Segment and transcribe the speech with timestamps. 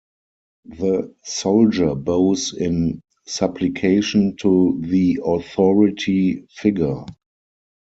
[0.65, 7.05] The soldier bows in supplication to the authority figure.